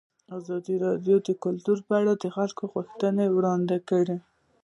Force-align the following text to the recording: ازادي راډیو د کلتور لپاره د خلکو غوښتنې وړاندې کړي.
ازادي 0.37 0.75
راډیو 0.85 1.15
د 1.27 1.29
کلتور 1.43 1.75
لپاره 1.81 2.11
د 2.13 2.25
خلکو 2.35 2.63
غوښتنې 2.73 3.25
وړاندې 3.35 3.77
کړي. 3.89 4.17